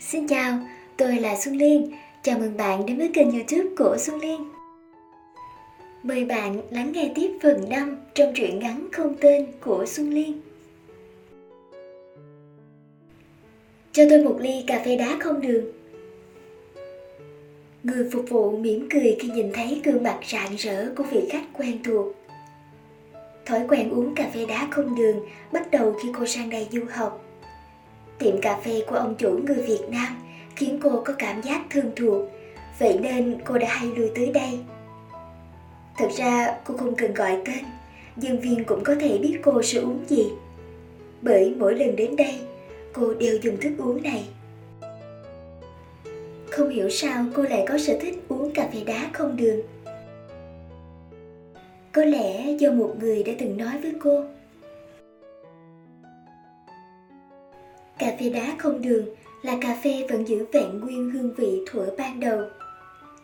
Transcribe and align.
Xin 0.00 0.26
chào, 0.26 0.58
tôi 0.96 1.16
là 1.16 1.36
Xuân 1.36 1.56
Liên. 1.56 1.92
Chào 2.22 2.38
mừng 2.38 2.56
bạn 2.56 2.86
đến 2.86 2.98
với 2.98 3.10
kênh 3.14 3.30
youtube 3.30 3.76
của 3.78 3.96
Xuân 3.98 4.20
Liên. 4.20 4.44
Mời 6.02 6.24
bạn 6.24 6.60
lắng 6.70 6.92
nghe 6.92 7.12
tiếp 7.14 7.38
phần 7.42 7.68
5 7.68 7.96
trong 8.14 8.32
truyện 8.34 8.58
ngắn 8.58 8.88
không 8.92 9.14
tên 9.20 9.46
của 9.60 9.86
Xuân 9.86 10.14
Liên. 10.14 10.40
Cho 13.92 14.04
tôi 14.10 14.24
một 14.24 14.36
ly 14.40 14.64
cà 14.66 14.82
phê 14.84 14.96
đá 14.96 15.16
không 15.20 15.40
đường. 15.40 15.64
Người 17.82 18.10
phục 18.12 18.24
vụ 18.28 18.56
mỉm 18.56 18.88
cười 18.90 19.16
khi 19.20 19.28
nhìn 19.28 19.52
thấy 19.52 19.80
gương 19.84 20.02
mặt 20.02 20.18
rạng 20.32 20.56
rỡ 20.56 20.92
của 20.96 21.04
vị 21.04 21.28
khách 21.30 21.44
quen 21.52 21.78
thuộc. 21.84 22.14
Thói 23.46 23.60
quen 23.68 23.90
uống 23.90 24.14
cà 24.14 24.30
phê 24.34 24.46
đá 24.46 24.68
không 24.70 24.94
đường 24.94 25.20
bắt 25.52 25.70
đầu 25.70 25.96
khi 26.02 26.08
cô 26.18 26.26
sang 26.26 26.50
đây 26.50 26.68
du 26.70 26.80
học 26.90 27.23
Tiệm 28.18 28.40
cà 28.40 28.60
phê 28.64 28.82
của 28.86 28.96
ông 28.96 29.14
chủ 29.18 29.40
người 29.46 29.62
Việt 29.62 29.80
Nam 29.88 30.20
khiến 30.56 30.78
cô 30.82 31.02
có 31.04 31.14
cảm 31.18 31.42
giác 31.42 31.62
thương 31.70 31.90
thuộc, 31.96 32.22
vậy 32.78 32.98
nên 33.02 33.38
cô 33.44 33.58
đã 33.58 33.68
hay 33.68 33.88
lui 33.96 34.10
tới 34.14 34.30
đây. 34.34 34.58
Thật 35.96 36.08
ra 36.16 36.56
cô 36.64 36.76
không 36.76 36.94
cần 36.94 37.14
gọi 37.14 37.38
tên, 37.44 37.64
nhân 38.16 38.40
viên 38.40 38.64
cũng 38.64 38.84
có 38.84 38.94
thể 39.00 39.18
biết 39.18 39.38
cô 39.42 39.62
sẽ 39.62 39.78
uống 39.78 40.04
gì. 40.08 40.30
Bởi 41.22 41.54
mỗi 41.58 41.74
lần 41.74 41.96
đến 41.96 42.16
đây, 42.16 42.34
cô 42.92 43.14
đều 43.14 43.38
dùng 43.42 43.56
thức 43.56 43.72
uống 43.78 44.02
này. 44.02 44.24
Không 46.50 46.68
hiểu 46.68 46.90
sao 46.90 47.24
cô 47.34 47.42
lại 47.42 47.64
có 47.68 47.78
sở 47.78 47.98
thích 48.00 48.22
uống 48.28 48.50
cà 48.50 48.68
phê 48.72 48.80
đá 48.86 49.10
không 49.12 49.36
đường. 49.36 49.60
Có 51.92 52.04
lẽ 52.04 52.52
do 52.58 52.70
một 52.70 52.94
người 53.00 53.22
đã 53.22 53.32
từng 53.38 53.56
nói 53.56 53.78
với 53.82 53.92
cô 54.02 54.24
Cà 57.98 58.16
phê 58.20 58.30
đá 58.30 58.54
không 58.58 58.82
đường 58.82 59.06
là 59.42 59.58
cà 59.60 59.78
phê 59.84 60.06
vẫn 60.10 60.28
giữ 60.28 60.46
vẹn 60.52 60.80
nguyên 60.80 61.10
hương 61.10 61.34
vị 61.34 61.60
thuở 61.66 61.94
ban 61.98 62.20
đầu. 62.20 62.40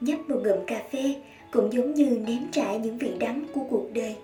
Nhấp 0.00 0.18
một 0.28 0.40
ngụm 0.44 0.66
cà 0.66 0.82
phê 0.92 1.14
cũng 1.52 1.72
giống 1.72 1.94
như 1.94 2.18
nếm 2.26 2.42
trải 2.52 2.78
những 2.78 2.98
vị 2.98 3.10
đắng 3.18 3.44
của 3.54 3.60
cuộc 3.70 3.86
đời. 3.94 4.16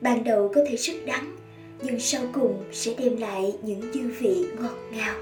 Ban 0.00 0.24
đầu 0.24 0.52
có 0.54 0.60
thể 0.68 0.76
rất 0.76 0.94
đắng, 1.06 1.36
nhưng 1.82 2.00
sau 2.00 2.22
cùng 2.32 2.64
sẽ 2.72 2.94
đem 2.98 3.16
lại 3.16 3.54
những 3.62 3.80
dư 3.94 4.00
vị 4.18 4.44
ngọt 4.60 4.76
ngào. 4.92 5.14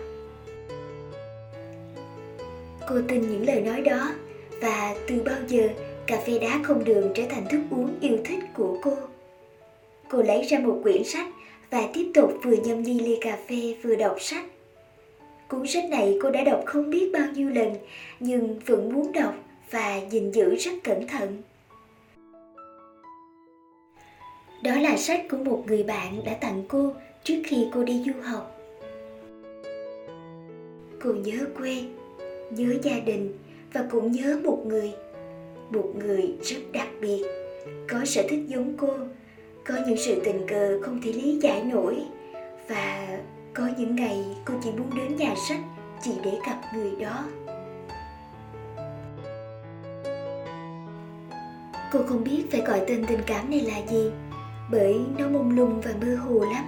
Cô 2.89 2.97
tin 3.09 3.20
những 3.20 3.47
lời 3.47 3.61
nói 3.61 3.81
đó 3.81 4.12
và 4.61 4.94
từ 5.09 5.22
bao 5.25 5.39
giờ 5.48 5.69
cà 6.06 6.20
phê 6.27 6.39
đá 6.39 6.61
không 6.62 6.84
đường 6.84 7.12
trở 7.14 7.22
thành 7.31 7.47
thức 7.50 7.61
uống 7.70 7.91
yêu 8.00 8.19
thích 8.25 8.41
của 8.55 8.78
cô. 8.83 8.97
Cô 10.11 10.22
lấy 10.22 10.42
ra 10.42 10.59
một 10.59 10.81
quyển 10.83 11.05
sách 11.05 11.28
và 11.70 11.88
tiếp 11.94 12.11
tục 12.14 12.33
vừa 12.42 12.56
nhâm 12.56 12.83
nhi 12.83 13.00
ly 13.00 13.19
cà 13.20 13.38
phê 13.48 13.74
vừa 13.83 13.97
đọc 13.97 14.16
sách. 14.20 14.44
Cuốn 15.48 15.66
sách 15.66 15.84
này 15.91 16.19
cô 16.22 16.30
đã 16.30 16.44
đọc 16.44 16.62
không 16.66 16.91
biết 16.91 17.10
bao 17.12 17.27
nhiêu 17.34 17.50
lần, 17.50 17.75
nhưng 18.20 18.58
vẫn 18.66 18.92
muốn 18.92 19.12
đọc 19.12 19.34
và 19.70 20.00
gìn 20.10 20.30
giữ 20.30 20.55
rất 20.55 20.72
cẩn 20.84 21.06
thận. 21.06 21.42
Đó 24.62 24.75
là 24.80 24.97
sách 24.97 25.27
của 25.30 25.36
một 25.36 25.64
người 25.66 25.83
bạn 25.83 26.20
đã 26.25 26.34
tặng 26.34 26.64
cô 26.69 26.92
trước 27.25 27.42
khi 27.47 27.66
cô 27.75 27.84
đi 27.84 28.03
du 28.06 28.12
học. 28.22 28.60
Cô 31.03 31.12
nhớ 31.14 31.38
quê, 31.58 31.77
nhớ 32.50 32.75
gia 32.82 32.98
đình 32.98 33.38
và 33.72 33.84
cũng 33.91 34.12
nhớ 34.12 34.38
một 34.44 34.62
người, 34.66 34.92
một 35.70 35.92
người 36.05 36.34
rất 36.42 36.72
đặc 36.72 36.88
biệt, 37.00 37.22
có 37.88 38.05
sở 38.05 38.22
thích 38.28 38.41
giống 38.47 38.75
cô 38.77 38.88
có 39.69 39.74
những 39.86 39.97
sự 39.97 40.20
tình 40.24 40.47
cờ 40.47 40.83
không 40.83 41.00
thể 41.02 41.12
lý 41.12 41.38
giải 41.42 41.62
nổi. 41.62 41.97
Và 42.69 43.19
có 43.54 43.69
những 43.78 43.97
ngày 43.97 44.25
cô 44.44 44.54
chỉ 44.65 44.70
muốn 44.70 44.91
đến 44.97 45.16
nhà 45.16 45.34
sách, 45.48 45.60
chỉ 46.03 46.10
để 46.25 46.31
gặp 46.47 46.60
người 46.75 46.91
đó. 47.00 47.25
Cô 51.93 52.00
không 52.06 52.25
biết 52.25 52.44
phải 52.50 52.60
gọi 52.60 52.82
tên 52.87 53.04
tình 53.09 53.20
cảm 53.26 53.50
này 53.50 53.60
là 53.60 53.78
gì, 53.91 54.10
bởi 54.70 55.00
nó 55.19 55.28
mông 55.28 55.56
lung 55.56 55.81
và 55.81 55.91
mơ 56.00 56.14
hồ 56.14 56.41
lắm. 56.41 56.64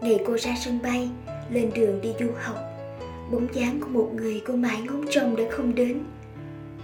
Ngày 0.00 0.20
cô 0.26 0.36
ra 0.38 0.54
sân 0.64 0.78
bay, 0.82 1.10
lên 1.50 1.70
đường 1.74 2.00
đi 2.00 2.12
du 2.20 2.26
học, 2.42 2.56
bóng 3.32 3.46
dáng 3.54 3.80
của 3.80 3.88
một 3.88 4.10
người 4.14 4.42
cô 4.46 4.54
mãi 4.54 4.80
ngóng 4.86 5.04
trông 5.10 5.36
đã 5.36 5.44
không 5.50 5.74
đến. 5.74 6.00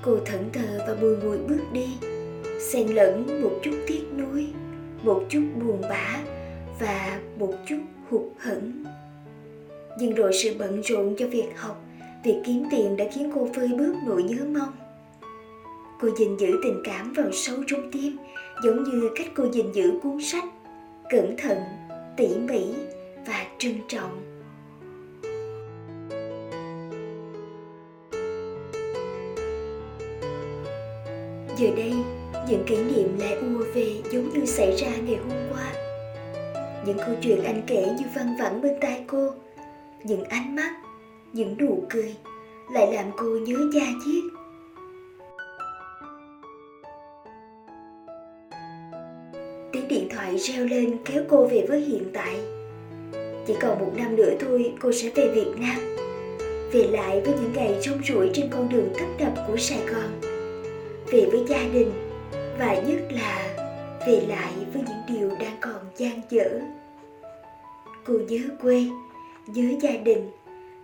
Cô 0.02 0.18
thẫn 0.26 0.50
thờ 0.52 0.84
và 0.88 0.94
bùi 0.94 1.16
ngùi 1.16 1.38
bước 1.38 1.62
đi, 1.72 1.88
xen 2.72 2.86
lẫn 2.86 3.42
một 3.42 3.52
chút 3.62 3.72
tiếc 3.86 4.07
một 5.02 5.22
chút 5.28 5.42
buồn 5.62 5.80
bã 5.80 6.18
và 6.80 7.20
một 7.38 7.54
chút 7.66 7.78
hụt 8.10 8.22
hẫng. 8.38 8.84
Nhưng 9.98 10.14
rồi 10.14 10.32
sự 10.42 10.56
bận 10.58 10.80
rộn 10.80 11.14
cho 11.18 11.26
việc 11.26 11.48
học, 11.56 11.84
việc 12.24 12.42
kiếm 12.46 12.64
tiền 12.70 12.96
đã 12.96 13.04
khiến 13.12 13.30
cô 13.34 13.48
phơi 13.56 13.68
bước 13.68 13.94
nỗi 14.06 14.22
nhớ 14.22 14.44
mong. 14.44 14.72
Cô 16.00 16.08
gìn 16.18 16.36
giữ 16.36 16.60
tình 16.62 16.82
cảm 16.84 17.12
vào 17.12 17.32
sâu 17.32 17.56
trong 17.66 17.90
tim, 17.92 18.16
giống 18.64 18.84
như 18.84 19.10
cách 19.16 19.28
cô 19.36 19.44
gìn 19.52 19.72
giữ 19.72 19.92
cuốn 20.02 20.22
sách 20.22 20.44
cẩn 21.10 21.36
thận, 21.38 21.58
tỉ 22.16 22.28
mỉ 22.48 22.64
và 23.26 23.46
trân 23.58 23.74
trọng. 23.88 24.22
Giờ 31.56 31.68
đây 31.76 32.17
những 32.48 32.64
kỷ 32.66 32.76
niệm 32.76 33.18
lại 33.18 33.34
ùa 33.34 33.64
về 33.74 33.96
giống 34.10 34.28
như 34.34 34.46
xảy 34.46 34.76
ra 34.76 34.88
ngày 35.06 35.16
hôm 35.16 35.38
qua. 35.52 35.72
Những 36.86 36.98
câu 36.98 37.14
chuyện 37.22 37.44
anh 37.44 37.62
kể 37.66 37.86
như 37.98 38.04
văng 38.14 38.36
vẳng 38.40 38.62
bên 38.62 38.72
tai 38.80 39.04
cô, 39.06 39.30
những 40.04 40.24
ánh 40.24 40.56
mắt, 40.56 40.70
những 41.32 41.56
nụ 41.58 41.82
cười 41.90 42.14
lại 42.72 42.92
làm 42.92 43.06
cô 43.16 43.26
nhớ 43.26 43.56
da 43.74 43.86
diết 44.06 44.24
tiếng 49.72 49.88
điện 49.88 50.08
thoại 50.10 50.38
reo 50.38 50.66
lên 50.66 50.96
kéo 51.04 51.22
cô 51.28 51.46
về 51.46 51.66
với 51.68 51.80
hiện 51.80 52.04
tại. 52.12 52.36
Chỉ 53.46 53.54
còn 53.60 53.78
một 53.78 53.92
năm 53.96 54.16
nữa 54.16 54.30
thôi, 54.40 54.72
cô 54.80 54.92
sẽ 54.92 55.10
về 55.14 55.30
việt 55.34 55.50
nam, 55.58 55.96
về 56.72 56.82
lại 56.82 57.20
với 57.20 57.34
những 57.42 57.52
ngày 57.54 57.80
rong 57.80 58.00
ruổi 58.08 58.30
trên 58.34 58.46
con 58.50 58.68
đường 58.68 58.88
tấp 58.98 59.06
nập 59.18 59.32
của 59.48 59.56
sài 59.56 59.78
gòn, 59.86 60.20
về 61.10 61.26
với 61.32 61.44
gia 61.48 61.68
đình 61.72 62.07
và 62.58 62.74
nhất 62.74 63.00
là 63.10 63.56
về 64.06 64.20
lại 64.28 64.52
với 64.72 64.82
những 64.82 65.18
điều 65.18 65.30
đang 65.40 65.56
còn 65.60 65.80
dang 65.96 66.20
dở. 66.30 66.60
Cô 68.04 68.14
nhớ 68.28 68.38
quê, 68.62 68.84
nhớ 69.46 69.78
gia 69.80 69.90
đình, 69.90 70.30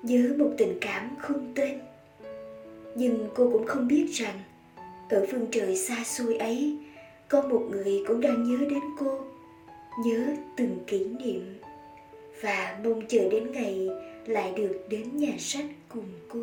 nhớ 0.02 0.34
một 0.38 0.50
tình 0.58 0.78
cảm 0.80 1.10
không 1.18 1.52
tên. 1.54 1.78
Nhưng 2.94 3.28
cô 3.34 3.50
cũng 3.52 3.66
không 3.66 3.88
biết 3.88 4.06
rằng, 4.12 4.40
ở 5.10 5.26
phương 5.30 5.46
trời 5.50 5.76
xa 5.76 6.04
xôi 6.04 6.36
ấy, 6.36 6.78
có 7.28 7.42
một 7.42 7.62
người 7.70 8.04
cũng 8.08 8.20
đang 8.20 8.44
nhớ 8.44 8.66
đến 8.70 8.82
cô, 8.98 9.20
nhớ 10.04 10.26
từng 10.56 10.78
kỷ 10.86 11.04
niệm. 11.04 11.58
Và 12.40 12.78
mong 12.84 13.02
chờ 13.08 13.28
đến 13.30 13.52
ngày 13.52 13.88
lại 14.26 14.52
được 14.56 14.86
đến 14.88 15.16
nhà 15.16 15.32
sách 15.38 15.66
cùng 15.88 16.08
cô. 16.28 16.40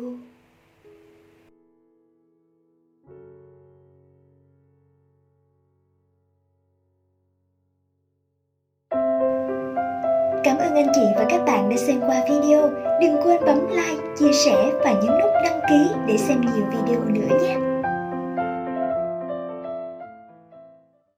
Cảm 10.44 10.58
ơn 10.58 10.74
anh 10.74 10.86
chị 10.94 11.02
và 11.16 11.26
các 11.28 11.40
bạn 11.46 11.70
đã 11.70 11.76
xem 11.76 12.00
qua 12.06 12.24
video. 12.28 12.70
Đừng 13.00 13.22
quên 13.22 13.40
bấm 13.46 13.66
like, 13.70 14.02
chia 14.18 14.32
sẻ 14.32 14.72
và 14.84 14.92
nhấn 14.92 15.18
nút 15.20 15.30
đăng 15.44 15.60
ký 15.68 15.94
để 16.06 16.16
xem 16.16 16.40
nhiều 16.40 16.64
video 16.70 17.04
nữa 17.04 17.36
nhé. 17.42 17.71